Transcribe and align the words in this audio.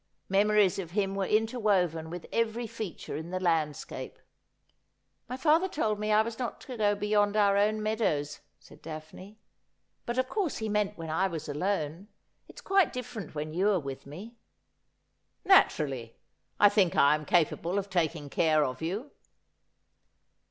Memories 0.29 0.79
of 0.79 0.89
him 0.89 1.13
were 1.13 1.27
interwoven 1.27 2.09
with 2.09 2.25
every 2.31 2.65
feature 2.65 3.15
in 3.15 3.29
the 3.29 3.39
landscape.' 3.39 4.17
My 5.29 5.37
father 5.37 5.67
told 5.67 5.99
me 5.99 6.11
I 6.11 6.23
was 6.23 6.39
not 6.39 6.59
to 6.61 6.75
go 6.75 6.95
beyond 6.95 7.37
our 7.37 7.55
own 7.55 7.83
mea 7.83 7.95
dows,' 7.95 8.39
said 8.59 8.81
Daphne,' 8.81 9.37
but 10.07 10.17
of 10.17 10.27
course 10.27 10.57
he 10.57 10.69
meant 10.69 10.97
when 10.97 11.11
I 11.11 11.27
was 11.27 11.47
alone. 11.47 12.07
It 12.47 12.55
is 12.55 12.61
quite 12.61 12.91
different 12.91 13.35
when 13.35 13.53
you 13.53 13.69
are 13.69 13.79
with 13.79 14.07
me.'' 14.07 14.33
Joaturallv. 15.47 16.13
I 16.59 16.67
think 16.69 16.95
I 16.95 17.13
am 17.13 17.23
capable 17.23 17.77
of 17.77 17.87
taking 17.91 18.27
care 18.31 18.65
of 18.65 18.81
you.' 18.81 19.11